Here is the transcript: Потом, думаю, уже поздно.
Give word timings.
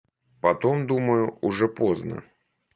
Потом, 0.41 0.87
думаю, 0.87 1.37
уже 1.41 1.67
поздно. 1.67 2.23